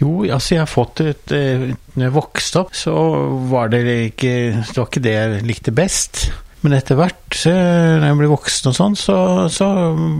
Jo, 0.00 0.24
altså 0.26 0.56
jeg 0.56 0.64
har 0.64 0.70
fått 0.70 1.00
et 1.04 1.32
eh, 1.36 1.68
Når 1.94 2.02
jeg 2.02 2.14
vokste 2.16 2.62
opp, 2.64 2.72
så 2.74 2.94
var 3.46 3.68
det 3.70 3.84
ikke 4.08 4.32
Det 4.58 4.74
var 4.74 4.88
ikke 4.88 5.02
det 5.04 5.12
jeg 5.14 5.44
likte 5.46 5.74
best. 5.74 6.24
Men 6.64 6.74
etter 6.78 6.96
hvert, 6.96 7.36
når 7.44 8.06
jeg 8.08 8.16
ble 8.16 8.28
voksen 8.30 8.70
og 8.70 8.74
sånn, 8.78 8.94
så, 8.96 9.16
så 9.52 9.66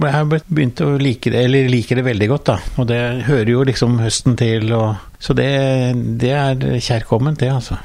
jeg 0.04 0.42
begynt 0.44 0.82
å 0.84 0.90
like 1.00 1.32
det, 1.32 1.40
eller 1.46 1.70
liker 1.72 1.96
det 1.96 2.04
veldig 2.04 2.28
godt, 2.34 2.50
da. 2.50 2.56
Og 2.82 2.88
det 2.90 2.98
hører 3.24 3.48
jo 3.48 3.62
liksom 3.64 3.96
høsten 4.02 4.36
til, 4.36 4.68
og 4.76 5.00
Så 5.16 5.32
det, 5.38 5.48
det 6.20 6.34
er 6.36 6.60
kjærkomment, 6.84 7.40
det, 7.40 7.48
altså. 7.48 7.80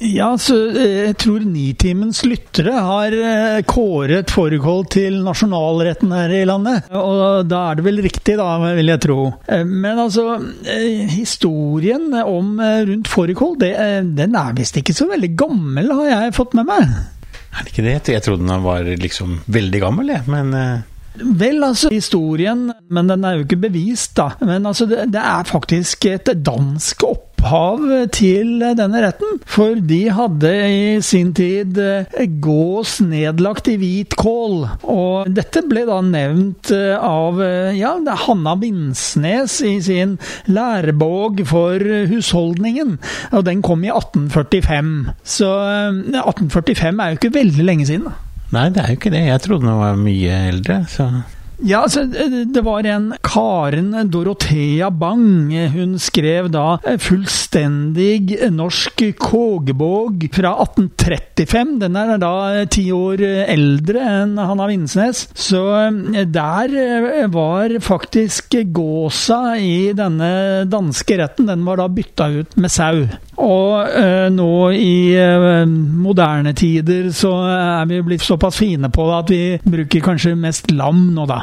Ja, 0.00 0.30
så 0.40 0.54
eh, 0.70 1.10
jeg 1.10 1.16
tror 1.20 1.42
Nitimens 1.44 2.22
lyttere 2.24 2.72
har 2.72 3.12
eh, 3.12 3.58
kåret 3.68 4.32
fårikål 4.32 4.86
til 4.92 5.18
nasjonalretten 5.26 6.14
her 6.16 6.32
i 6.38 6.46
landet. 6.48 6.88
Og 6.96 7.44
da 7.50 7.66
er 7.68 7.78
det 7.78 7.84
vel 7.84 8.00
riktig, 8.06 8.38
da, 8.40 8.48
vil 8.78 8.94
jeg 8.94 9.02
tro. 9.04 9.18
Eh, 9.44 9.64
men 9.68 10.00
altså, 10.00 10.38
historien 11.12 12.08
om 12.22 12.56
rundt 12.60 13.10
fårikål, 13.12 13.58
den 13.60 14.36
er 14.40 14.56
visst 14.56 14.80
ikke 14.80 14.96
så 14.96 15.10
veldig 15.10 15.34
gammel, 15.36 15.92
har 16.00 16.12
jeg 16.14 16.36
fått 16.38 16.56
med 16.56 16.70
meg. 16.70 16.94
Er 17.50 17.66
det 17.66 17.74
ikke 17.74 17.84
det? 17.84 17.98
Jeg 18.14 18.24
trodde 18.24 18.46
den 18.46 18.64
var 18.64 18.86
liksom 19.04 19.42
veldig 19.52 19.84
gammel, 19.84 20.14
jeg. 20.14 20.24
Men 20.30 20.56
Vel, 21.20 21.58
altså, 21.66 21.90
historien, 21.90 22.68
men 22.88 23.08
den 23.10 23.24
er 23.26 23.34
jo 23.36 23.44
ikke 23.44 23.58
bevist, 23.66 24.14
da. 24.16 24.30
Men 24.46 24.68
altså, 24.70 24.86
det, 24.88 25.08
det 25.12 25.20
er 25.20 25.48
faktisk 25.48 26.06
et 26.08 26.30
dansk 26.46 27.02
opphav 27.04 27.29
til 28.10 28.60
denne 28.76 29.00
retten. 29.02 29.38
For 29.48 29.78
de 29.80 30.00
hadde 30.12 30.50
i 30.50 31.00
sin 31.04 31.32
tid 31.36 31.78
eh, 31.80 32.26
gås 32.42 33.00
nedlagt 33.00 33.68
i 33.68 33.76
hvit 33.80 34.14
kål. 34.18 34.66
Og 34.82 35.30
dette 35.32 35.62
ble 35.68 35.86
da 35.88 36.00
nevnt 36.04 36.70
eh, 36.74 36.96
av 36.96 37.40
eh, 37.42 37.72
ja, 37.78 37.94
Hanna 38.26 38.54
Vinsnes 38.60 39.60
i 39.64 39.80
sin 39.82 40.18
lærebog 40.46 41.42
for 41.48 41.80
husholdningen. 42.10 42.98
Og 43.32 43.44
den 43.48 43.62
kom 43.62 43.84
i 43.84 43.92
1845. 43.92 44.94
Så 45.24 45.50
1845 45.50 47.00
er 47.00 47.10
jo 47.10 47.20
ikke 47.20 47.34
veldig 47.40 47.66
lenge 47.66 47.88
siden. 47.88 48.12
Nei, 48.50 48.68
det 48.74 48.82
er 48.82 48.92
jo 48.92 48.98
ikke 48.98 49.14
det. 49.14 49.26
Jeg 49.28 49.44
trodde 49.44 49.68
den 49.68 49.78
var 49.80 50.00
mye 50.00 50.40
eldre. 50.52 50.82
så... 50.90 51.10
Ja, 51.62 51.82
altså, 51.84 52.06
det 52.54 52.62
var 52.64 52.86
en 52.88 53.10
Karen 53.22 53.92
Dorothea 54.10 54.90
Bang. 54.90 55.52
Hun 55.74 55.98
skrev 56.00 56.48
da 56.52 56.78
fullstendig 57.02 58.38
norsk 58.54 59.02
kogebog 59.20 60.24
fra 60.32 60.54
1835. 60.64 61.74
Den 61.82 61.98
er 62.00 62.14
da 62.22 62.32
ti 62.72 62.86
år 62.94 63.22
eldre 63.44 64.04
enn 64.22 64.38
Hanna 64.40 64.70
Vinsnes. 64.70 65.26
Så 65.36 65.62
der 66.32 67.26
var 67.32 67.76
faktisk 67.84 68.56
gåsa 68.72 69.56
i 69.60 69.92
denne 69.96 70.64
danske 70.70 71.20
retten, 71.20 71.50
den 71.50 71.66
var 71.68 71.82
da 71.82 71.90
bytta 71.92 72.30
ut 72.40 72.56
med 72.56 72.72
sau. 72.72 73.04
Og 73.40 73.88
eh, 73.96 74.28
nå 74.32 74.52
i 74.76 75.16
eh, 75.16 75.64
moderne 75.66 76.52
tider 76.56 77.08
så 77.16 77.32
er 77.48 77.88
vi 77.88 78.02
blitt 78.04 78.24
såpass 78.24 78.58
fine 78.60 78.90
på 78.92 79.06
det 79.08 79.16
at 79.20 79.32
vi 79.32 79.72
bruker 79.76 80.04
kanskje 80.10 80.36
mest 80.36 80.70
lam 80.74 81.08
nå, 81.14 81.24
da. 81.30 81.40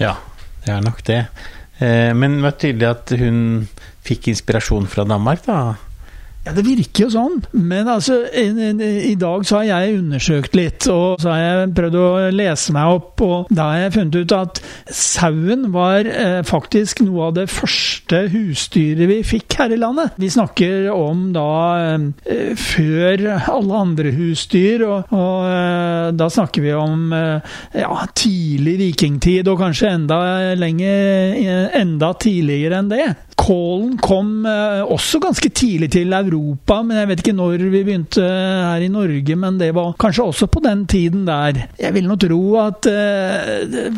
Ja, 0.00 0.16
det 0.64 0.72
er 0.74 0.84
nok 0.84 1.02
det. 1.06 1.24
Eh, 1.82 2.12
men 2.16 2.38
det 2.38 2.46
var 2.46 2.58
tydelig 2.60 2.88
at 2.88 3.14
hun 3.20 3.38
fikk 4.06 4.30
inspirasjon 4.32 4.88
fra 4.90 5.04
Danmark, 5.08 5.44
da? 5.46 5.74
Ja, 6.42 6.50
Det 6.56 6.64
virker 6.66 7.04
jo 7.04 7.10
sånn, 7.12 7.36
men 7.54 7.86
altså 7.86 8.16
i, 8.34 9.14
dag 9.14 9.44
så 9.46 9.60
har 9.60 9.66
jeg 9.68 10.00
undersøkt 10.00 10.56
litt, 10.58 10.88
og 10.90 11.22
så 11.22 11.30
har 11.30 11.42
jeg 11.42 11.68
prøvd 11.76 11.98
å 12.00 12.08
lese 12.34 12.74
meg 12.74 12.94
opp, 12.96 13.22
og 13.22 13.52
da 13.54 13.68
har 13.70 13.84
jeg 13.84 13.92
funnet 13.94 14.18
ut 14.18 14.34
at 14.34 14.60
sauen 14.90 15.68
var 15.74 16.08
eh, 16.10 16.40
faktisk 16.46 17.04
noe 17.06 17.28
av 17.28 17.36
det 17.36 17.46
første 17.52 18.24
husdyret 18.32 19.06
vi 19.12 19.20
fikk 19.26 19.54
her 19.60 19.76
i 19.76 19.78
landet. 19.78 20.18
Vi 20.18 20.32
snakker 20.34 20.90
om 20.90 21.28
da 21.36 21.46
eh, 21.94 22.58
før 22.58 23.24
alle 23.38 23.84
andre 23.86 24.10
husdyr, 24.18 24.82
og, 24.88 25.14
og 25.14 25.46
eh, 25.46 26.10
da 26.18 26.26
snakker 26.26 26.66
vi 26.66 26.74
om 26.74 27.06
eh, 27.14 27.58
ja, 27.84 28.02
tidlig 28.18 28.80
vikingtid, 28.82 29.46
og 29.46 29.62
kanskje 29.62 29.94
enda 29.94 30.18
lenger, 30.58 31.70
enda 31.78 32.16
tidligere 32.18 32.82
enn 32.82 32.90
det. 32.90 33.12
Kålen 33.42 33.96
kom 34.02 34.44
eh, 34.46 34.82
også 34.86 35.18
ganske 35.22 35.48
tidlig 35.54 35.88
til 35.94 36.12
Europa, 36.12 36.31
men 36.38 36.96
jeg 36.96 37.08
vet 37.10 37.22
ikke 37.22 37.36
når 37.36 37.64
vi 37.72 37.82
begynte 37.82 38.24
her 38.24 38.82
i 38.84 38.90
Norge. 38.92 39.36
Men 39.38 39.58
det 39.60 39.72
var 39.76 39.94
kanskje 40.00 40.26
også 40.30 40.48
på 40.52 40.62
den 40.64 40.84
tiden 40.90 41.26
der. 41.28 41.64
Jeg 41.80 41.94
vil 41.96 42.08
nå 42.08 42.16
tro 42.20 42.40
at 42.62 42.88
eh, 42.90 43.88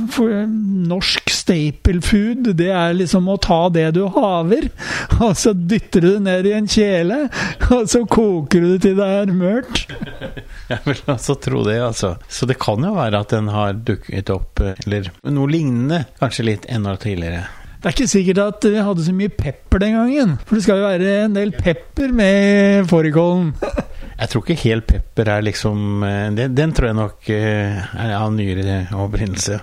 norsk 0.91 1.33
staple 1.34 2.00
food, 2.05 2.53
det 2.59 2.71
er 2.73 2.97
liksom 2.97 3.28
å 3.31 3.39
ta 3.43 3.67
det 3.73 3.91
du 3.97 4.05
haver, 4.15 4.69
og 5.25 5.34
så 5.39 5.55
dytter 5.55 6.05
du 6.05 6.11
det 6.15 6.25
ned 6.28 6.49
i 6.49 6.55
en 6.56 6.71
kjele, 6.71 7.25
og 7.75 7.89
så 7.91 8.05
koker 8.09 8.65
du 8.65 8.71
det 8.75 8.81
til 8.87 8.99
det 9.00 9.11
er 9.21 9.34
mørkt. 9.34 9.94
Jeg 10.73 10.81
vil 10.87 11.03
altså 11.12 11.37
tro 11.41 11.65
det, 11.67 11.78
altså. 11.84 12.15
Så 12.28 12.49
det 12.49 12.59
kan 12.62 12.84
jo 12.84 12.94
være 12.97 13.21
at 13.25 13.34
den 13.34 13.50
har 13.53 13.77
dukket 13.77 14.33
opp, 14.33 14.62
eller 14.87 15.11
noe 15.28 15.50
lignende, 15.50 16.05
kanskje 16.21 16.49
litt 16.49 16.71
enda 16.73 16.97
tidligere. 17.00 17.44
Det 17.84 17.91
er 17.91 17.99
ikke 17.99 18.09
sikkert 18.09 18.39
at 18.41 18.65
vi 18.65 18.81
hadde 18.81 19.03
så 19.05 19.12
mye 19.12 19.28
pepper 19.28 19.83
den 19.83 19.93
gangen. 19.93 20.31
For 20.49 20.56
det 20.56 20.65
skal 20.65 20.78
jo 20.81 20.87
være 20.89 21.09
en 21.27 21.34
del 21.37 21.50
pepper 21.53 22.15
med 22.17 22.87
fårikålen. 22.89 23.50
jeg 24.21 24.31
tror 24.33 24.41
ikke 24.41 24.62
hel 24.62 24.81
pepper 24.89 25.28
er 25.28 25.43
liksom 25.45 26.00
eh, 26.09 26.31
Den, 26.33 26.55
den 26.56 26.71
tror 26.73 26.89
jeg 26.89 26.97
nok 26.97 27.28
eh, 27.28 27.83
er 28.06 28.15
av 28.17 28.31
nyere 28.33 28.78
opprinnelse. 28.97 29.59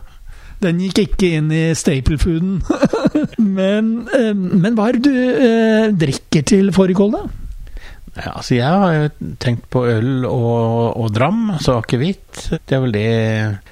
Den 0.61 0.83
gikk 0.83 1.01
ikke 1.01 1.31
inn 1.39 1.47
i 1.49 1.63
staple-fooden. 1.73 2.59
men, 3.57 3.89
eh, 4.13 4.35
men, 4.37 4.77
hva 4.77 4.91
er 4.91 4.99
det 4.99 5.09
du 5.09 5.97
drikker 6.05 6.45
til 6.51 6.69
fårikål, 6.77 7.15
da? 7.17 7.23
Ja, 8.19 8.35
altså 8.35 8.53
jeg 8.59 8.83
har 8.83 8.93
jo 8.99 9.31
tenkt 9.41 9.65
på 9.73 9.87
øl 9.89 10.27
og, 10.29 10.93
og 10.93 11.09
dram, 11.15 11.55
altså 11.55 11.79
akevitt. 11.81 12.51
Det 12.53 12.77
er 12.77 12.85
vel 12.85 12.93
det 12.93 13.09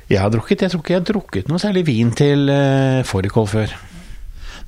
jeg 0.09 0.23
har 0.23 0.33
drukket. 0.33 0.65
Jeg 0.65 0.73
tror 0.73 0.81
ikke 0.81 0.95
jeg 0.95 1.03
har 1.03 1.07
drukket 1.11 1.53
noe 1.53 1.61
særlig 1.61 1.85
vin 1.91 2.09
til 2.17 2.49
uh, 2.49 3.05
fårikål 3.05 3.49
før. 3.53 3.77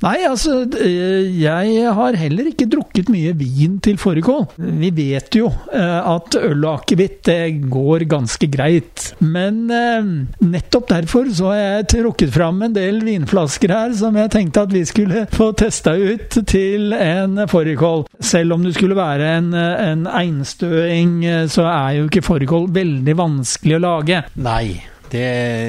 Nei, 0.02 0.18
altså 0.26 0.64
Jeg 0.82 1.94
har 1.94 2.18
heller 2.18 2.50
ikke 2.50 2.68
drukket 2.70 3.10
mye 3.14 3.34
vin 3.38 3.78
til 3.84 4.00
fårikål. 4.02 4.48
Vi 4.58 4.90
vet 4.98 5.38
jo 5.38 5.52
eh, 5.74 6.00
at 6.00 6.38
øl 6.40 6.66
og 6.66 6.82
akevitt 6.82 7.30
går 7.72 8.08
ganske 8.10 8.50
greit. 8.52 9.12
Men 9.22 9.64
eh, 9.70 10.12
nettopp 10.42 10.90
derfor 10.90 11.30
så 11.38 11.52
har 11.52 11.62
jeg 11.62 11.90
trukket 11.96 12.34
fram 12.34 12.64
en 12.66 12.76
del 12.76 13.02
vinflasker 13.06 13.74
her 13.76 13.94
som 13.98 14.18
jeg 14.18 14.34
tenkte 14.34 14.66
at 14.66 14.74
vi 14.74 14.84
skulle 14.90 15.26
få 15.34 15.52
testa 15.58 15.94
ut 15.94 16.40
til 16.50 16.96
en 16.98 17.46
fårikål. 17.52 18.08
Selv 18.20 18.58
om 18.58 18.66
det 18.66 18.74
skulle 18.78 18.98
være 18.98 19.36
en, 19.38 19.54
en 19.54 20.08
einstøing, 20.10 21.20
eh, 21.26 21.46
så 21.52 21.68
er 21.70 22.00
jo 22.00 22.10
ikke 22.10 22.26
fårikål 22.26 22.72
veldig 22.74 23.18
vanskelig 23.22 23.78
å 23.78 23.86
lage. 23.86 24.24
Nei. 24.42 24.91
Det, 25.12 25.24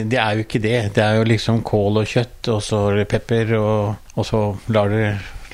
det, 0.07 0.19
er 0.23 0.37
jo 0.39 0.45
ikke 0.45 0.63
det. 0.63 0.77
Det 0.95 1.03
er 1.03 1.19
jo 1.19 1.27
liksom 1.27 1.63
kål 1.67 2.03
og 2.05 2.11
kjøtt, 2.11 2.51
og 2.53 2.61
så 2.63 2.83
pepper, 3.11 3.57
og, 3.59 4.13
og 4.15 4.27
så 4.29 4.43
lar 4.75 4.93
det 4.93 5.07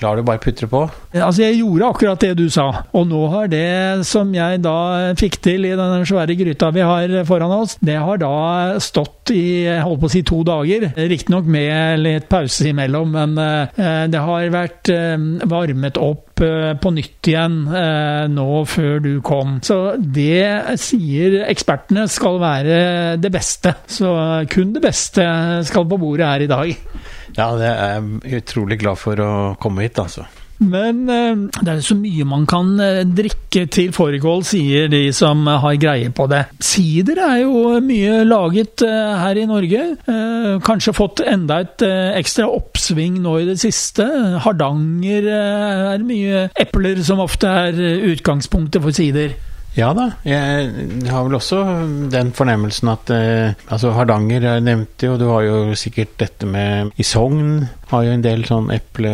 lar 0.03 0.19
du 0.19 0.25
bare 0.27 0.41
putre 0.43 0.69
på? 0.71 0.83
Altså, 1.15 1.43
jeg 1.45 1.59
gjorde 1.61 1.89
akkurat 1.89 2.23
det 2.23 2.35
du 2.39 2.47
sa. 2.53 2.67
Og 2.97 3.07
nå 3.11 3.25
har 3.33 3.51
det 3.53 4.07
som 4.09 4.31
jeg 4.35 4.63
da 4.65 4.79
fikk 5.19 5.41
til 5.45 5.67
i 5.69 5.75
den 5.79 6.07
svære 6.09 6.37
gryta 6.39 6.71
vi 6.75 6.85
har 6.87 7.15
foran 7.29 7.55
oss, 7.61 7.77
det 7.85 7.99
har 7.99 8.21
da 8.21 8.79
stått 8.83 9.33
i 9.35 9.67
holdt 9.69 10.03
på 10.03 10.09
å 10.09 10.13
si 10.13 10.23
to 10.27 10.41
dager. 10.47 10.89
Riktignok 10.97 11.49
med 11.51 12.03
litt 12.05 12.29
pause 12.31 12.69
imellom, 12.71 13.13
men 13.17 13.37
uh, 13.39 14.07
det 14.09 14.25
har 14.25 14.49
vært 14.55 14.93
uh, 14.95 15.17
varmet 15.49 16.01
opp 16.01 16.43
uh, 16.45 16.73
på 16.79 16.95
nytt 16.95 17.29
igjen 17.29 17.61
nå 18.33 18.49
før 18.71 19.03
du 19.05 19.11
kom. 19.25 19.59
Så 19.65 19.99
det 19.99 20.79
sier 20.81 21.43
ekspertene 21.49 22.07
skal 22.11 22.39
være 22.41 22.81
det 23.21 23.31
beste. 23.35 23.75
Så 23.91 24.11
kun 24.51 24.73
det 24.77 24.83
beste 24.85 25.25
skal 25.69 25.89
på 25.89 26.01
bordet 26.01 26.29
her 26.29 26.45
i 26.47 26.51
dag. 26.51 26.75
Ja, 27.39 27.53
det 27.55 27.71
er 27.71 27.97
jeg 28.27 28.43
utrolig 28.43 28.81
glad 28.83 28.99
for 28.99 29.23
å 29.23 29.33
komme 29.63 29.87
hit, 29.87 29.99
altså. 30.03 30.27
Men 30.59 31.05
eh, 31.07 31.37
det 31.63 31.71
er 31.71 31.83
så 31.87 31.95
mye 31.95 32.27
man 32.27 32.43
kan 32.51 32.73
eh, 32.83 33.05
drikke 33.07 33.65
til 33.71 33.93
fårikål, 33.95 34.43
sier 34.47 34.89
de 34.91 35.05
som 35.15 35.47
har 35.47 35.79
greie 35.79 36.11
på 36.11 36.27
det. 36.31 36.43
Sider 36.65 37.21
er 37.23 37.37
jo 37.45 37.79
mye 37.85 38.25
laget 38.27 38.83
eh, 38.87 39.15
her 39.23 39.39
i 39.39 39.47
Norge. 39.47 39.85
Kanskje 40.67 40.97
fått 40.97 41.23
enda 41.23 41.61
et 41.63 41.85
ekstra 42.19 42.49
oppsving 42.51 43.21
nå 43.23 43.37
i 43.39 43.47
det 43.47 43.59
siste. 43.63 44.05
Hardanger 44.43 45.29
er 45.31 46.03
mye 46.03 46.49
epler 46.59 46.99
som 47.07 47.23
ofte 47.23 47.51
er 47.69 47.79
utgangspunktet 48.11 48.83
for 48.83 48.97
sider. 48.97 49.37
Ja 49.77 49.91
da, 49.95 50.09
jeg 50.27 50.71
har 51.11 51.27
vel 51.27 51.37
også 51.37 51.61
den 52.11 52.33
fornemmelsen 52.35 52.91
at 52.91 53.11
eh, 53.15 53.59
altså 53.71 53.93
Hardanger 53.95 54.47
jeg 54.47 54.65
nevnte 54.67 55.11
jo, 55.11 55.19
du 55.21 55.27
har 55.31 55.45
jo 55.47 55.59
sikkert 55.79 56.17
dette 56.19 56.49
med 56.51 56.95
I 56.99 57.07
Sogn 57.07 57.69
har 57.93 58.07
jo 58.07 58.15
en 58.17 58.25
del 58.25 58.43
sånn 58.49 58.73
eple 58.75 59.13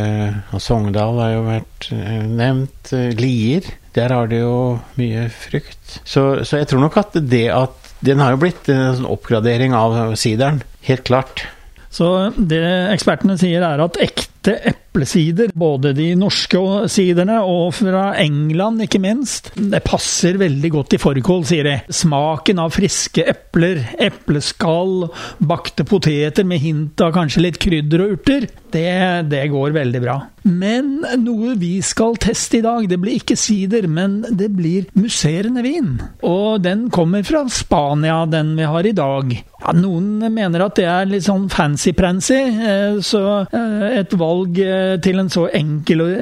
Og 0.55 0.63
Sogndal 0.63 1.21
har 1.21 1.35
jo 1.35 1.43
vært 1.49 1.89
eh, 1.95 2.23
nevnt. 2.25 2.95
Lier, 3.19 3.67
der 3.97 4.15
har 4.15 4.31
de 4.31 4.41
jo 4.43 4.55
mye 4.99 5.27
frukt. 5.33 5.99
Så, 6.03 6.45
så, 6.45 6.61
jeg 6.61 6.71
tror 6.71 6.85
nok 6.87 6.97
at 7.03 7.19
det 7.19 7.47
at 7.55 7.93
Den 8.05 8.21
har 8.21 8.35
jo 8.35 8.41
blitt 8.43 8.69
en 8.73 8.99
sånn 8.99 9.11
oppgradering 9.11 9.75
av 9.77 10.15
sideren, 10.21 10.63
helt 10.85 11.05
klart. 11.09 11.47
Så 11.95 12.31
det 12.37 12.65
ekspertene 12.93 13.37
sier 13.41 13.65
er 13.65 13.81
at 13.81 14.01
ekte 14.03 14.59
eple 14.59 14.84
eplesider. 14.95 15.51
Både 15.55 15.91
de 15.97 16.13
norske 16.15 16.61
siderne 16.93 17.41
og 17.43 17.75
fra 17.75 18.13
England, 18.23 18.85
ikke 18.87 19.01
minst. 19.03 19.51
Det 19.59 19.83
passer 19.85 20.39
veldig 20.39 20.71
godt 20.71 20.95
i 20.95 21.01
fårikål, 21.03 21.43
sier 21.49 21.67
de. 21.67 21.75
Smaken 21.91 22.63
av 22.63 22.71
friske 22.77 23.25
epler, 23.35 23.83
epleskall, 23.99 25.09
bakte 25.43 25.87
poteter 25.89 26.47
med 26.47 26.63
hint 26.63 27.03
av 27.03 27.15
kanskje 27.17 27.43
litt 27.49 27.59
krydder 27.63 28.05
og 28.05 28.15
urter, 28.19 28.47
det, 28.75 28.87
det 29.31 29.43
går 29.51 29.75
veldig 29.75 30.03
bra. 30.03 30.17
Men 30.45 30.99
noe 31.23 31.55
vi 31.57 31.79
skal 31.85 32.19
teste 32.21 32.59
i 32.59 32.65
dag, 32.65 32.85
det 32.91 32.99
blir 33.01 33.17
ikke 33.17 33.37
sider, 33.39 33.87
men 33.89 34.19
det 34.29 34.51
blir 34.53 34.91
musserende 34.99 35.63
vin. 35.65 35.95
Og 36.27 36.61
den 36.65 36.89
kommer 36.93 37.25
fra 37.25 37.47
Spania, 37.49 38.25
den 38.29 38.53
vi 38.59 38.69
har 38.69 38.87
i 38.87 38.93
dag. 38.97 39.33
Ja, 39.65 39.73
noen 39.73 40.21
mener 40.35 40.67
at 40.67 40.77
det 40.77 40.85
er 40.91 41.09
litt 41.09 41.25
sånn 41.25 41.47
fancy-prancy, 41.53 42.41
eh, 42.69 42.99
så 43.01 43.23
eh, 43.47 43.87
et 44.03 44.13
valg 44.21 44.61
eh, 44.61 44.84
til 45.05 45.21
en 45.21 45.31
så 45.33 45.47
enkel 45.55 46.03
og 46.05 46.13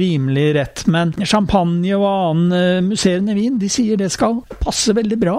rimelig 0.00 0.46
rett. 0.56 0.84
Men 0.92 1.14
champagne 1.24 1.94
og 1.98 2.06
annen 2.08 2.56
eh, 2.56 2.82
musserende 2.84 3.36
vin, 3.38 3.58
de 3.60 3.70
sier 3.72 4.00
det 4.00 4.10
skal 4.14 4.40
passe 4.62 4.94
veldig 4.96 5.18
bra. 5.20 5.36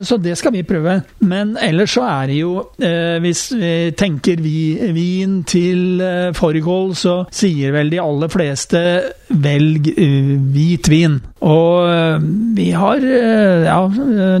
Så 0.00 0.16
det 0.16 0.36
skal 0.40 0.54
vi 0.54 0.64
prøve. 0.64 1.00
Men 1.28 1.56
ellers 1.60 1.94
så 1.96 2.06
er 2.08 2.30
det 2.30 2.38
jo, 2.40 2.54
eh, 2.80 3.18
hvis 3.22 3.46
vi 3.56 3.72
tenker 3.98 4.40
vi, 4.40 4.58
vin 4.96 5.40
til 5.48 6.00
eh, 6.04 6.30
fårikål, 6.36 6.94
så 6.96 7.16
sier 7.34 7.74
vel 7.76 7.92
de 7.92 8.00
aller 8.02 8.32
fleste 8.32 8.84
velg 9.30 9.90
uh, 9.94 10.32
hvit 10.54 10.88
vin. 10.90 11.18
Og 11.46 11.86
uh, 11.86 12.24
vi 12.56 12.70
har 12.76 13.00
uh, 13.02 13.66
ja, 13.66 13.78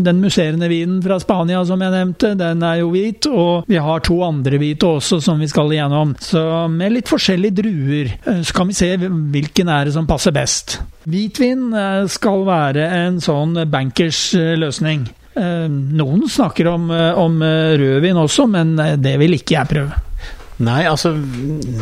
den 0.02 0.20
musserende 0.22 0.68
vinen 0.70 0.98
fra 1.04 1.20
Spania 1.22 1.62
som 1.66 1.82
jeg 1.82 1.94
nevnte, 1.94 2.34
den 2.38 2.64
er 2.66 2.80
jo 2.82 2.90
hvit. 2.94 3.28
Og 3.30 3.70
vi 3.70 3.80
har 3.80 4.04
to 4.06 4.20
andre 4.26 4.60
hvite 4.60 4.90
også 4.98 5.20
som 5.24 5.40
vi 5.40 5.48
skal 5.50 5.72
igjennom. 5.74 6.16
Så 6.22 6.42
med 6.72 6.96
litt 6.96 7.10
forskjellige 7.10 7.58
druer 7.62 8.12
så 8.44 8.56
kan 8.56 8.70
vi 8.70 8.76
se 8.76 8.92
hvilken 8.98 9.70
er 9.72 9.88
det 9.88 9.96
som 9.96 10.08
passer 10.10 10.34
best. 10.34 10.80
Hvitvin 11.10 11.70
skal 12.12 12.44
være 12.46 12.84
en 13.00 13.18
sånn 13.24 13.56
bankers 13.70 14.30
løsning. 14.36 15.06
Noen 15.40 16.26
snakker 16.28 16.68
om, 16.68 16.90
om 16.92 17.40
rødvin 17.40 18.20
også, 18.20 18.46
men 18.50 18.76
det 19.00 19.16
vil 19.22 19.38
ikke 19.38 19.56
jeg 19.56 19.72
prøve. 19.72 20.04
Nei, 20.60 20.80
altså 20.84 21.14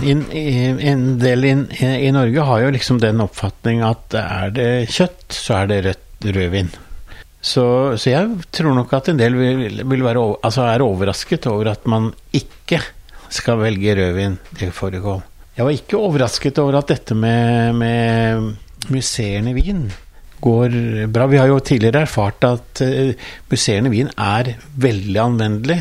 in, 0.07 0.21
in, 0.31 0.79
En 0.79 1.07
del 1.19 1.47
in, 1.49 1.65
i 1.83 2.11
Norge 2.15 2.45
har 2.47 2.63
jo 2.63 2.75
liksom 2.77 3.01
den 3.03 3.23
oppfatning 3.25 3.83
at 3.87 4.15
er 4.21 4.53
det 4.55 4.69
kjøtt, 4.95 5.27
så 5.35 5.63
er 5.63 5.73
det 5.73 5.81
rødt 5.89 6.29
rødvin. 6.37 6.71
Så, 7.39 7.65
så, 7.99 8.11
jeg 8.11 8.47
tror 8.55 8.75
nok 8.75 8.93
at 8.99 9.11
en 9.11 9.19
del 9.19 9.37
vil, 9.39 9.83
vil 9.83 10.05
være, 10.05 10.23
altså 10.43 10.67
er 10.67 10.83
overrasket 10.85 11.47
over 11.51 11.71
at 11.73 11.87
man 11.91 12.11
ikke 12.35 12.81
skal 13.31 13.61
velge 13.63 13.95
rødvin 13.99 14.39
til 14.59 14.73
fårikål. 14.75 15.23
Jeg 15.59 15.67
var 15.67 15.75
ikke 15.75 15.99
overrasket 15.99 16.59
over 16.63 16.79
at 16.79 16.91
dette 16.91 17.17
med, 17.19 17.75
med 17.79 18.91
musserende 18.95 19.55
vin 19.57 19.89
går 20.41 20.75
bra. 21.11 21.27
Vi 21.27 21.39
har 21.41 21.51
jo 21.51 21.59
tidligere 21.59 22.05
erfart 22.07 22.45
at 22.47 22.83
uh, 22.87 23.11
musserende 23.51 23.91
vin 23.91 24.11
er 24.15 24.53
veldig 24.79 25.19
anvendelig. 25.25 25.81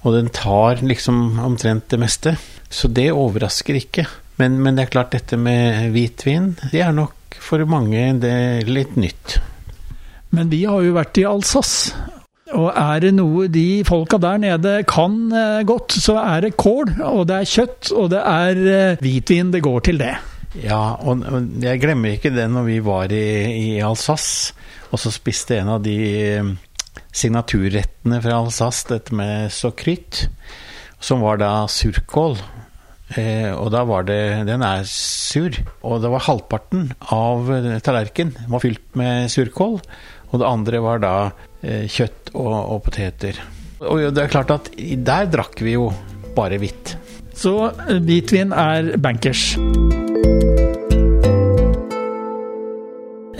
Og 0.00 0.16
den 0.16 0.30
tar 0.32 0.80
liksom 0.84 1.38
omtrent 1.44 1.90
det 1.92 2.00
meste. 2.00 2.34
Så 2.70 2.88
det 2.88 3.10
overrasker 3.12 3.76
ikke. 3.76 4.06
Men, 4.40 4.60
men 4.64 4.78
det 4.78 4.86
er 4.86 4.94
klart, 4.94 5.12
dette 5.12 5.36
med 5.36 5.90
hvitvin, 5.92 6.54
det 6.72 6.80
er 6.80 6.94
nok 6.96 7.16
for 7.40 7.62
mange 7.68 8.06
det 8.22 8.30
er 8.30 8.70
litt 8.70 8.96
nytt. 9.00 9.36
Men 10.34 10.48
vi 10.52 10.62
har 10.68 10.80
jo 10.84 10.94
vært 10.96 11.20
i 11.20 11.26
Alsace. 11.28 11.92
Og 12.56 12.70
er 12.74 13.02
det 13.04 13.12
noe 13.14 13.46
de 13.52 13.82
folka 13.86 14.18
der 14.22 14.40
nede 14.42 14.72
kan 14.90 15.18
eh, 15.30 15.60
godt, 15.66 15.94
så 16.02 16.16
er 16.18 16.46
det 16.46 16.56
kål, 16.58 16.96
og 17.06 17.28
det 17.30 17.36
er 17.36 17.50
kjøtt, 17.52 17.92
og 17.94 18.08
det 18.10 18.22
er 18.26 18.62
eh, 18.72 19.02
hvitvin. 19.04 19.52
Det 19.54 19.62
går 19.62 19.84
til 19.86 20.00
det. 20.02 20.16
Ja, 20.58 20.96
og 20.98 21.22
jeg 21.62 21.78
glemmer 21.82 22.16
ikke 22.16 22.32
det 22.34 22.48
når 22.50 22.66
vi 22.66 22.80
var 22.82 23.12
i, 23.14 23.26
i 23.54 23.68
Alsace, 23.86 24.56
og 24.90 24.98
så 24.98 25.12
spiste 25.14 25.60
en 25.60 25.70
av 25.76 25.84
de 25.84 25.98
signaturrettene 27.12 28.20
fra 28.22 28.38
Alsace, 28.40 28.86
dette 28.90 29.14
med 29.16 29.50
sokrytt, 29.54 30.26
som 31.00 31.24
var 31.24 31.40
da 31.40 31.52
surkål. 31.70 32.38
Eh, 33.18 33.50
og 33.50 33.72
da 33.74 33.82
var 33.88 34.04
det 34.06 34.46
Den 34.46 34.62
er 34.62 34.84
sur. 34.86 35.50
Og 35.82 36.02
det 36.02 36.10
var 36.12 36.26
halvparten 36.28 36.92
av 37.10 37.50
tallerkenen 37.82 38.50
var 38.52 38.62
fylt 38.62 38.84
med 38.98 39.30
surkål. 39.32 39.80
Og 40.30 40.38
det 40.38 40.46
andre 40.46 40.82
var 40.84 41.02
da 41.02 41.14
eh, 41.62 41.88
kjøtt 41.90 42.34
og, 42.34 42.52
og, 42.54 42.78
poteter. 42.86 43.40
Og 43.80 44.10
det 44.14 44.24
er 44.24 44.32
klart 44.32 44.54
at 44.54 44.70
der 44.76 45.30
drakk 45.32 45.64
vi 45.64 45.74
jo 45.74 45.90
bare 46.36 46.60
hvitt. 46.62 46.94
Så 47.34 47.56
eh, 47.88 47.98
hvitvin 47.98 48.54
er 48.54 48.94
bankers. 49.02 49.54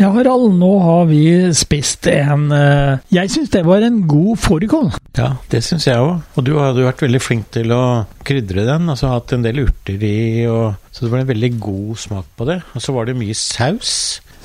Ja, 0.01 0.09
Harald, 0.15 0.55
nå 0.57 0.69
har 0.81 1.03
vi 1.11 1.25
spist 1.53 2.07
en 2.09 2.47
eh, 2.57 3.03
Jeg 3.13 3.29
syns 3.35 3.51
det 3.53 3.61
var 3.67 3.85
en 3.85 3.99
god 4.09 4.39
fårikål. 4.41 4.87
Ja, 5.19 5.35
det 5.53 5.61
syns 5.67 5.85
jeg 5.91 6.01
òg. 6.01 6.23
Og 6.41 6.47
du 6.47 6.55
hadde 6.57 6.81
jo 6.81 6.87
vært 6.89 7.05
veldig 7.05 7.21
flink 7.21 7.51
til 7.53 7.75
å 7.77 7.83
krydre 8.25 8.65
den. 8.65 8.89
Altså 8.89 9.11
hatt 9.13 9.35
en 9.37 9.45
del 9.45 9.61
urter 9.67 10.01
i, 10.01 10.47
og, 10.49 10.79
så 10.89 11.05
det 11.05 11.13
var 11.13 11.21
en 11.21 11.29
veldig 11.29 11.51
god 11.61 12.01
smak 12.01 12.33
på 12.33 12.49
det. 12.49 12.57
Og 12.73 12.87
så 12.87 12.97
var 12.97 13.11
det 13.11 13.19
mye 13.21 13.37
saus. 13.37 13.93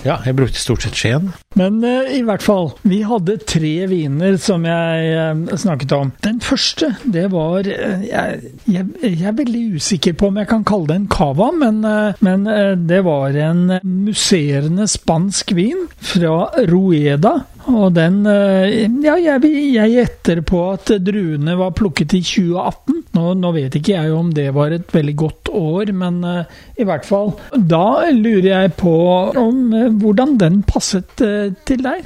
Ja, 0.04 0.20
jeg 0.26 0.36
brukte 0.38 0.60
stort 0.60 0.84
sett 0.84 0.98
Skien. 1.00 1.32
Men 1.58 1.80
uh, 1.86 2.10
i 2.12 2.22
hvert 2.26 2.44
fall, 2.44 2.72
vi 2.86 3.00
hadde 3.08 3.38
tre 3.48 3.74
viner 3.90 4.36
som 4.42 4.66
jeg 4.68 5.16
uh, 5.16 5.56
snakket 5.58 5.96
om. 5.96 6.12
Den 6.26 6.42
første, 6.44 6.92
det 7.06 7.30
var 7.34 7.66
uh, 7.66 8.04
jeg, 8.06 8.52
jeg, 8.70 8.86
jeg, 9.02 9.24
er 9.26 9.40
veldig 9.40 9.64
usikker 9.80 10.18
på 10.20 10.30
om 10.30 10.42
jeg 10.42 10.52
kan 10.52 10.68
kalle 10.68 10.92
det 10.92 11.00
en 11.00 11.10
cava, 11.12 11.50
men, 11.56 11.82
men 12.26 12.46
det 12.90 13.02
var 13.06 13.36
en 13.40 13.78
musserende 13.84 14.88
spansk 14.90 15.56
vin 15.58 15.86
fra 16.14 16.50
Rueda 16.70 17.40
og 17.72 17.94
den 17.96 18.22
eh, 18.30 18.86
Ja, 19.04 19.16
jeg, 19.20 19.46
jeg 19.74 19.94
gjetter 19.94 20.42
på 20.46 20.62
at 20.74 20.92
druene 21.04 21.56
var 21.60 21.74
plukket 21.78 22.16
i 22.18 22.22
2018. 22.26 23.02
Nå, 23.16 23.26
nå, 23.40 23.52
vet 23.56 23.78
ikke 23.80 23.96
jeg 23.96 24.14
om 24.14 24.32
det 24.36 24.50
var 24.56 24.76
et 24.76 24.92
veldig 24.94 25.16
godt 25.20 25.52
år, 25.56 25.92
men 25.96 26.20
uh, 26.26 26.60
i 26.78 26.86
hvert 26.88 27.06
fall. 27.08 27.34
Da 27.56 28.10
lurer 28.12 28.50
jeg 28.52 28.74
på 28.80 28.96
om 29.40 29.62
uh, 29.74 29.88
hvordan 30.02 30.36
den 30.42 30.62
passet 30.68 31.16
til 31.16 31.84
deg. 31.86 32.06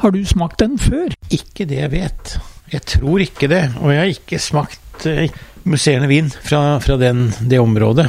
Har 0.00 0.14
du 0.14 0.20
smakt 0.26 0.60
den 0.62 0.78
før? 0.80 1.12
Ikke 1.32 1.66
det 1.68 1.80
jeg 1.80 1.92
vet. 1.94 2.36
Jeg 2.72 2.86
tror 2.94 3.24
ikke 3.24 3.50
det. 3.50 3.64
Og 3.80 3.92
jeg 3.92 4.02
har 4.02 4.12
ikke 4.14 4.40
smakt 4.42 5.06
musserende 5.68 6.08
vin 6.10 6.30
fra, 6.30 6.78
fra 6.82 6.96
den, 7.00 7.28
det 7.48 7.60
området, 7.60 8.06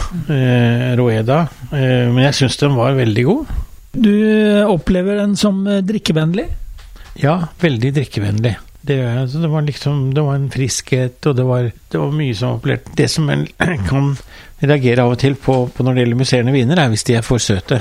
Roeda. 1.00 1.42
men 1.72 2.20
jeg 2.24 2.38
syns 2.38 2.60
den 2.62 2.78
var 2.78 2.96
veldig 2.96 3.26
god. 3.28 3.52
Du 3.92 4.14
opplever 4.72 5.20
den 5.20 5.36
som 5.40 5.64
drikkevennlig? 5.88 6.48
Ja, 7.20 7.48
veldig 7.60 7.94
drikkevennlig. 7.96 8.56
Det, 8.82 8.98
det, 9.34 9.48
var 9.48 9.62
liksom 9.62 10.14
Det 10.14 10.22
var 10.26 10.36
en 10.36 10.48
friskhet, 10.50 11.26
og 11.30 11.36
det 11.38 11.44
var, 11.46 11.68
det 11.92 12.00
var 12.02 12.16
mye 12.18 12.34
som 12.34 12.56
appellerte 12.56 12.96
Det 12.98 13.06
som 13.14 13.30
en 13.30 13.44
kan 13.90 14.16
reagere 14.62 15.04
av 15.04 15.14
og 15.14 15.20
til 15.22 15.36
på, 15.38 15.56
på, 15.74 15.84
når 15.84 15.94
det 15.94 16.04
gjelder 16.04 16.20
musserende 16.20 16.54
viner, 16.54 16.80
er 16.82 16.90
hvis 16.94 17.06
de 17.08 17.16
er 17.18 17.26
for 17.26 17.42
søte. 17.42 17.80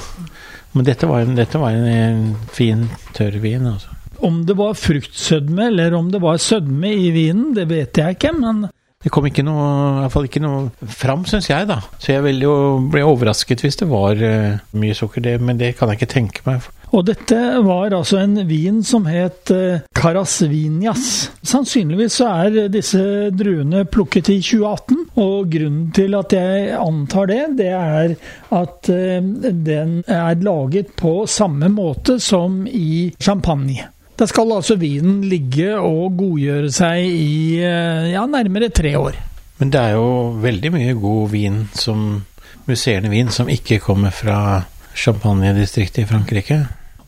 Men 0.73 0.87
dette 0.87 1.09
var 1.09 1.25
en, 1.25 1.35
dette 1.37 1.61
var 1.61 1.77
en, 1.77 1.89
en 1.93 2.23
fin, 2.57 2.87
tørr 3.17 3.37
vin, 3.43 3.67
altså. 3.69 3.93
Om 4.25 4.43
det 4.49 4.57
var 4.57 4.77
fruktsødme, 4.77 5.67
eller 5.67 5.97
om 5.97 6.09
det 6.13 6.23
var 6.25 6.41
sødme 6.41 6.93
i 6.93 7.11
vinen, 7.13 7.53
det 7.57 7.67
vet 7.69 8.01
jeg 8.01 8.17
ikke, 8.17 8.33
men 8.37 8.65
det 9.01 9.13
kom 9.13 9.25
ikke 9.29 9.45
noe, 9.45 9.65
i 9.65 10.01
hvert 10.03 10.13
fall 10.13 10.27
ikke 10.29 10.43
noe 10.45 10.89
fram, 10.93 11.23
syns 11.29 11.49
jeg, 11.49 11.69
da. 11.69 11.79
Så 11.97 12.13
jeg 12.13 12.25
ble 12.25 13.05
overrasket 13.05 13.65
hvis 13.65 13.81
det 13.81 13.89
var 13.89 14.21
uh, 14.21 14.59
mye 14.77 14.97
sukker, 14.97 15.25
det, 15.25 15.39
men 15.41 15.61
det 15.61 15.75
kan 15.79 15.89
jeg 15.89 16.01
ikke 16.01 16.15
tenke 16.17 16.45
meg. 16.49 16.67
Og 16.91 17.05
dette 17.07 17.37
var 17.63 17.95
altså 17.95 18.19
en 18.19 18.35
vin 18.49 18.81
som 18.87 19.05
het 19.07 19.53
eh, 19.55 19.83
Carasvinias. 19.95 21.31
Sannsynligvis 21.47 22.17
så 22.19 22.31
er 22.47 22.73
disse 22.73 23.03
druene 23.31 23.85
plukket 23.87 24.33
i 24.35 24.41
2018, 24.43 25.05
og 25.23 25.53
grunnen 25.53 25.93
til 25.95 26.17
at 26.19 26.35
jeg 26.35 26.73
antar 26.81 27.31
det, 27.31 27.41
det 27.61 27.71
er 27.77 28.17
at 28.59 28.91
eh, 28.91 29.23
den 29.71 30.01
er 30.11 30.43
laget 30.43 30.91
på 30.99 31.15
samme 31.31 31.71
måte 31.71 32.19
som 32.23 32.65
i 32.67 33.13
champagne. 33.23 33.87
Da 34.19 34.27
skal 34.29 34.51
altså 34.53 34.77
vinen 34.77 35.23
ligge 35.31 35.79
og 35.79 36.19
godgjøre 36.19 36.73
seg 36.75 37.07
i 37.07 37.61
eh, 37.63 38.11
ja, 38.17 38.27
nærmere 38.27 38.73
tre 38.75 38.97
år. 38.99 39.15
Men 39.63 39.71
det 39.71 39.81
er 39.81 39.95
jo 39.95 40.11
veldig 40.43 40.75
mye 40.75 40.99
god 40.99 41.31
vin 41.31 41.63
som 41.77 42.05
musserende 42.67 43.13
vin 43.13 43.31
som 43.33 43.49
ikke 43.49 43.79
kommer 43.85 44.13
fra 44.15 44.65
champagnedistriktet 44.97 46.03
i 46.03 46.11
Frankrike. 46.11 46.61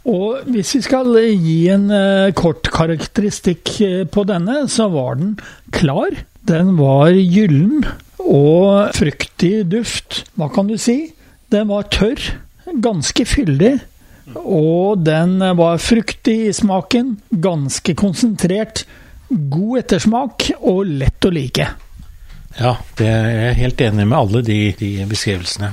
Og 0.08 0.48
hvis 0.50 0.74
vi 0.76 0.82
skal 0.82 1.14
gi 1.30 1.58
en 1.70 1.86
uh, 1.92 2.32
kort 2.34 2.70
karakteristikk 2.74 3.74
uh, 3.86 4.02
på 4.10 4.24
denne, 4.26 4.64
så 4.70 4.88
var 4.90 5.20
den 5.20 5.36
klar. 5.74 6.24
Den 6.48 6.74
var 6.78 7.12
gyllen 7.14 7.84
og 8.22 8.90
fruktig 8.96 9.62
duft. 9.70 10.24
Hva 10.38 10.50
kan 10.54 10.70
du 10.70 10.74
si? 10.80 11.12
Den 11.52 11.70
var 11.70 11.90
tørr, 11.92 12.18
ganske 12.82 13.26
fyldig. 13.28 13.76
Og 14.38 15.02
den 15.02 15.38
var 15.58 15.80
fruktig 15.82 16.36
i 16.48 16.52
smaken, 16.54 17.16
ganske 17.42 17.94
konsentrert. 17.98 18.84
God 19.28 19.82
ettersmak 19.82 20.50
og 20.60 20.86
lett 21.02 21.26
å 21.26 21.32
like. 21.34 21.66
Ja, 22.58 22.76
det 22.98 23.08
er 23.08 23.30
jeg 23.30 23.58
helt 23.62 23.80
enig 23.86 24.06
med 24.06 24.18
alle 24.18 24.42
de, 24.46 24.58
de 24.78 24.92
beskrivelsene. 25.08 25.72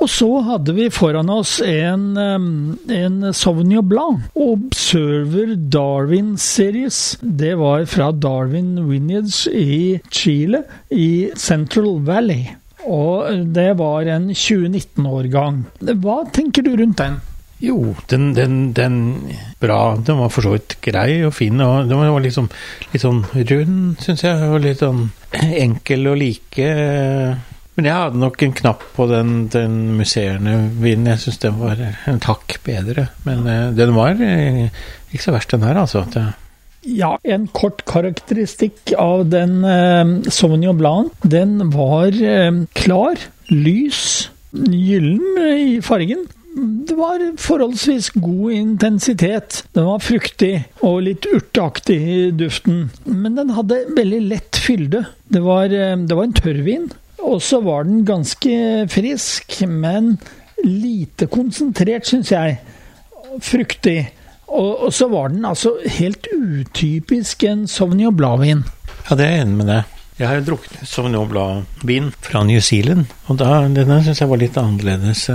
Og 0.00 0.08
så 0.08 0.28
hadde 0.46 0.72
vi 0.72 0.86
foran 0.92 1.28
oss 1.28 1.58
en, 1.60 2.06
en 2.16 3.18
Sauvignon 3.36 3.84
Blanc. 3.84 4.22
Observer 4.32 5.52
Darwin 5.72 6.38
Series. 6.40 7.18
Det 7.20 7.52
var 7.60 7.84
fra 7.90 8.08
Darwin 8.16 8.78
Vineyards 8.88 9.44
i 9.52 10.00
Chile, 10.08 10.62
i 10.88 11.28
Central 11.36 12.00
Valley. 12.06 12.46
Og 12.88 13.44
det 13.52 13.74
var 13.76 14.08
en 14.08 14.30
2019-årgang. 14.32 15.66
Hva 16.00 16.22
tenker 16.32 16.64
du 16.64 16.72
rundt 16.80 17.02
den? 17.02 17.20
Jo, 17.60 17.92
den, 18.08 18.30
den, 18.32 18.72
den 18.72 18.96
bra. 19.60 19.98
Den 20.00 20.16
var 20.22 20.32
for 20.32 20.48
så 20.48 20.54
vidt 20.54 20.78
grei 20.80 21.20
og 21.28 21.34
fin. 21.36 21.60
og 21.60 21.90
Den 21.90 22.00
var 22.00 22.24
liksom 22.24 22.48
litt 22.94 23.04
sånn 23.04 23.20
rund, 23.36 24.00
syns 24.00 24.24
jeg. 24.24 24.48
Og 24.48 24.64
litt 24.64 24.80
sånn 24.80 25.10
enkel 25.36 26.08
å 26.08 26.16
like. 26.16 26.70
Men 27.80 27.86
jeg 27.88 27.96
hadde 27.96 28.20
nok 28.20 28.42
en 28.44 28.50
knapp 28.52 28.82
på 28.92 29.06
den, 29.08 29.28
den 29.48 29.76
musserende 29.96 30.52
vinen. 30.82 31.06
Jeg 31.14 31.22
syns 31.22 31.38
den 31.40 31.54
var 31.62 31.78
en 31.80 32.18
takk 32.20 32.58
bedre. 32.66 33.06
Men 33.24 33.40
uh, 33.48 33.70
den 33.72 33.94
var 33.96 34.20
uh, 34.20 34.66
ikke 35.08 35.24
så 35.24 35.32
verst, 35.32 35.54
den 35.54 35.64
her, 35.64 35.80
altså. 35.80 36.02
Det, 36.12 36.26
ja, 36.84 37.14
en 37.24 37.48
kort 37.56 37.80
karakteristikk 37.88 38.92
av 39.00 39.24
den 39.32 39.64
uh, 39.64 40.28
Sauvignon 40.28 40.76
Blanc. 40.76 41.16
Den 41.24 41.72
var 41.72 42.12
klar, 42.76 43.24
lys, 43.48 44.28
gyllen 44.52 45.40
i 45.40 45.80
fargen. 45.80 46.28
Det 46.84 47.00
var 47.00 47.30
forholdsvis 47.40 48.12
god 48.20 48.60
intensitet. 48.60 49.62
Den 49.72 49.88
var 49.88 50.04
fruktig 50.04 50.54
og 50.84 51.06
litt 51.08 51.24
urteaktig 51.32 52.02
i 52.12 52.22
duften. 52.44 52.90
Men 53.08 53.40
den 53.40 53.56
hadde 53.56 53.86
veldig 53.96 54.26
lett 54.34 54.66
fylde. 54.68 55.06
Det 55.32 55.48
var, 55.48 55.72
det 55.72 56.12
var 56.12 56.28
en 56.28 56.42
tørrvin. 56.44 56.90
Og 57.30 57.42
så 57.44 57.60
var 57.62 57.86
den 57.86 58.02
ganske 58.08 58.86
frisk, 58.90 59.60
men 59.68 60.16
lite 60.64 61.28
konsentrert, 61.30 62.08
syns 62.08 62.32
jeg. 62.34 62.58
Fruktig. 63.44 64.00
Og, 64.50 64.86
og, 64.86 64.90
så 64.94 65.06
var 65.12 65.30
den 65.30 65.46
altså 65.46 65.76
helt 65.98 66.26
utypisk 66.34 67.44
en 67.46 67.68
Sauvignon 67.70 68.16
Blad-vin. 68.18 68.64
Ja, 69.06 69.16
det 69.16 69.26
er 69.26 69.36
jeg 69.36 69.46
enig 69.46 69.58
med 69.60 69.70
deg. 69.70 69.96
Jeg 70.18 70.28
har 70.28 70.42
drukket 70.44 70.82
Sauvignon 70.84 71.30
Blad-vin 71.30 72.10
fra 72.20 72.42
New 72.44 72.60
Zealand, 72.60 73.06
og 73.30 73.38
da, 73.40 73.62
denne 73.70 74.02
syns 74.04 74.20
jeg 74.20 74.32
var 74.32 74.42
litt 74.42 74.58
annerledes. 74.60 75.28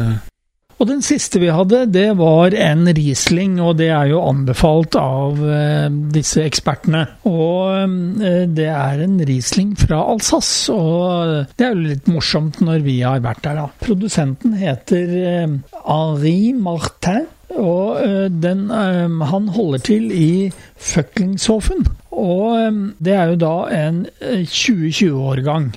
Og 0.76 0.90
den 0.90 1.02
siste 1.06 1.40
vi 1.40 1.52
hadde, 1.54 1.86
det 1.88 2.10
var 2.20 2.56
en 2.60 2.84
Riesling, 2.92 3.60
og 3.64 3.78
det 3.80 3.88
er 3.96 4.10
jo 4.12 4.24
anbefalt 4.28 4.98
av 5.00 5.40
eh, 5.40 5.88
disse 6.12 6.44
ekspertene. 6.44 7.06
Og 7.30 8.20
eh, 8.20 8.44
det 8.52 8.68
er 8.74 9.06
en 9.06 9.16
Riesling 9.24 9.72
fra 9.80 10.02
Alsace, 10.12 10.74
og 10.76 11.56
det 11.56 11.68
er 11.68 11.72
jo 11.72 11.86
litt 11.94 12.10
morsomt 12.12 12.60
når 12.66 12.84
vi 12.84 12.98
har 13.06 13.24
vært 13.24 13.46
der, 13.48 13.62
da. 13.62 13.70
Produsenten 13.86 14.58
heter 14.60 15.16
eh, 15.22 15.56
Henri 15.86 16.52
Martin. 16.60 17.32
Og 17.56 18.02
den, 18.42 18.66
han 18.68 19.46
holder 19.54 19.84
til 19.86 20.10
i 20.12 20.50
Fucklingshofen. 20.82 21.86
Og 22.12 22.98
det 23.00 23.14
er 23.16 23.32
jo 23.32 23.38
da 23.40 23.54
en 23.72 24.02
2020-årgang. 24.20 25.70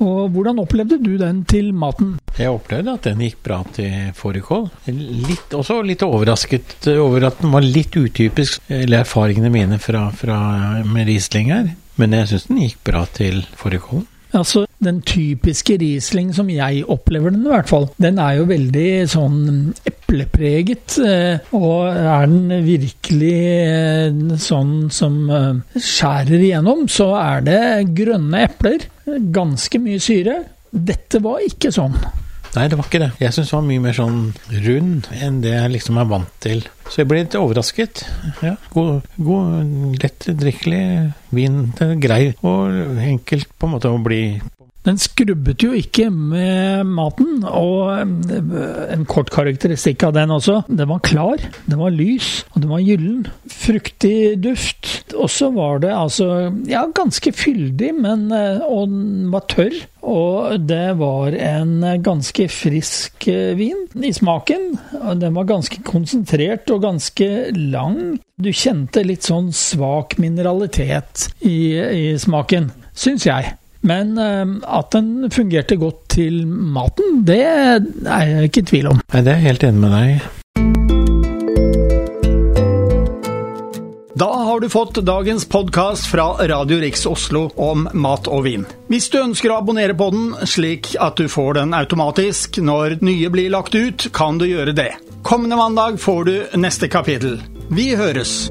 Og 0.00 0.30
Hvordan 0.32 0.60
opplevde 0.62 0.96
du 1.02 1.12
den 1.20 1.42
til 1.48 1.72
maten? 1.76 2.14
Jeg 2.38 2.52
opplevde 2.52 2.94
at 2.96 3.08
den 3.08 3.20
gikk 3.24 3.42
bra 3.44 3.60
til 3.76 4.14
fårikål. 4.16 4.68
Litt, 4.88 5.56
også 5.56 5.80
litt 5.84 6.04
overrasket 6.06 6.88
over 6.94 7.28
at 7.28 7.42
den 7.42 7.52
var 7.52 7.66
litt 7.66 7.96
utypisk, 7.96 8.62
eller 8.72 9.02
erfaringene 9.02 9.52
mine 9.52 9.80
fra, 9.82 10.06
fra 10.16 10.38
med 10.88 11.10
Riesling 11.10 11.52
her. 11.52 11.74
Men 12.00 12.16
jeg 12.16 12.30
syns 12.30 12.48
den 12.48 12.64
gikk 12.64 12.80
bra 12.88 13.04
til 13.12 13.44
fårikålen. 13.60 14.08
Altså, 14.30 14.66
Den 14.80 15.02
typiske 15.04 15.74
Riesling, 15.76 16.30
som 16.32 16.48
jeg 16.48 16.84
opplever 16.88 17.34
den 17.34 17.42
i 17.44 17.50
hvert 17.50 17.68
fall, 17.68 17.88
den 18.00 18.16
er 18.22 18.38
jo 18.38 18.46
veldig 18.48 18.86
sånn 19.12 19.40
eplepreget. 19.84 20.96
Eh, 21.04 21.50
og 21.52 21.90
er 21.90 22.30
den 22.30 22.62
virkelig 22.64 23.34
eh, 23.66 24.38
sånn 24.40 24.88
som 24.94 25.18
eh, 25.28 25.76
skjærer 25.76 26.46
igjennom, 26.46 26.86
så 26.88 27.10
er 27.18 27.44
det 27.44 27.60
grønne 27.98 28.46
epler. 28.46 28.86
Ganske 29.34 29.80
mye 29.82 30.00
syre. 30.02 30.40
Dette 30.70 31.18
var 31.24 31.42
ikke 31.46 31.72
sånn. 31.74 31.96
Nei, 32.50 32.64
det 32.66 32.76
var 32.78 32.86
ikke 32.88 33.00
det. 33.02 33.10
Jeg 33.22 33.34
syns 33.34 33.50
den 33.52 33.60
var 33.60 33.66
mye 33.68 33.82
mer 33.84 33.94
sånn 33.94 34.20
rund 34.64 35.06
enn 35.22 35.36
det 35.44 35.52
jeg 35.54 35.72
liksom 35.76 36.00
er 36.02 36.08
vant 36.10 36.32
til. 36.42 36.64
Så 36.90 37.02
jeg 37.02 37.10
ble 37.10 37.20
litt 37.22 37.36
overrasket. 37.38 38.02
Ja, 38.42 38.56
god, 38.74 39.06
god 39.22 40.00
lett 40.02 40.26
drikkelig 40.40 40.82
vin. 41.36 41.60
Det 41.78 41.92
grei 42.02 42.32
og 42.42 42.98
enkelt 43.04 43.52
på 43.54 43.68
en 43.68 43.76
måte 43.76 43.92
å 43.94 44.02
bli 44.02 44.24
den 44.86 44.96
skrubbet 44.96 45.60
jo 45.60 45.74
ikke 45.76 46.06
med 46.08 46.88
maten, 46.88 47.42
og 47.44 47.90
eh, 48.00 48.94
en 48.94 49.04
kort 49.08 49.28
karakteristikk 49.34 50.06
av 50.08 50.14
den 50.16 50.32
også. 50.32 50.62
Den 50.72 50.88
var 50.88 51.02
klar, 51.04 51.44
den 51.66 51.82
var 51.82 51.92
lys, 51.92 52.46
og 52.54 52.62
den 52.62 52.72
var 52.72 52.84
gyllen. 52.86 53.26
Fruktig 53.52 54.38
duft. 54.40 54.88
Og 55.20 55.28
så 55.28 55.50
var 55.52 55.82
det 55.84 55.92
altså 55.92 56.48
ja, 56.70 56.86
ganske 56.96 57.32
fyldig, 57.36 57.92
men 58.00 58.30
eh, 58.32 58.64
og 58.64 58.88
den 58.88 59.28
var 59.34 59.44
tørr. 59.52 59.76
Og 60.00 60.56
det 60.64 60.96
var 60.96 61.36
en 61.36 61.84
ganske 62.00 62.48
frisk 62.48 63.28
eh, 63.28 63.52
vin 63.60 63.84
i 64.00 64.14
smaken. 64.16 64.70
Den 65.20 65.36
var 65.36 65.50
ganske 65.50 65.84
konsentrert 65.84 66.72
og 66.72 66.86
ganske 66.88 67.50
lang. 67.52 68.16
Du 68.40 68.48
kjente 68.48 69.04
litt 69.04 69.28
sånn 69.28 69.52
svak 69.52 70.16
mineralitet 70.22 71.28
i, 71.44 71.76
i 71.76 72.04
smaken, 72.16 72.72
syns 72.96 73.28
jeg. 73.28 73.58
Men 73.86 74.18
uh, 74.18 74.58
at 74.78 74.92
den 74.92 75.30
fungerte 75.32 75.78
godt 75.80 76.04
til 76.16 76.42
maten, 76.46 77.22
det 77.26 77.40
er 77.44 77.80
jeg 78.28 78.50
ikke 78.50 78.64
i 78.64 78.68
tvil 78.74 78.92
om. 78.92 79.00
Nei, 79.12 79.24
det 79.24 79.32
er 79.32 79.40
jeg 79.40 79.48
helt 79.48 79.66
enig 79.70 79.82
med 79.86 79.96
deg. 79.96 80.28
Da 84.20 84.28
har 84.36 84.60
du 84.60 84.68
fått 84.68 84.98
dagens 85.06 85.46
podkast 85.48 86.04
fra 86.10 86.34
Radio 86.50 86.76
Riks 86.82 87.06
Oslo 87.08 87.46
om 87.56 87.86
mat 87.96 88.28
og 88.28 88.44
vin. 88.44 88.66
Hvis 88.92 89.08
du 89.08 89.16
ønsker 89.22 89.54
å 89.54 89.62
abonnere 89.62 89.96
på 89.96 90.10
den, 90.12 90.26
slik 90.44 90.92
at 91.00 91.16
du 91.16 91.24
får 91.32 91.56
den 91.62 91.72
automatisk 91.72 92.60
når 92.60 92.98
nye 93.00 93.32
blir 93.32 93.48
lagt 93.54 93.72
ut, 93.78 94.10
kan 94.12 94.36
du 94.36 94.44
gjøre 94.50 94.76
det. 94.76 94.90
Kommende 95.24 95.56
mandag 95.56 95.96
får 96.04 96.24
du 96.28 96.36
neste 96.60 96.92
kapittel. 96.92 97.40
Vi 97.72 97.94
høres! 97.96 98.50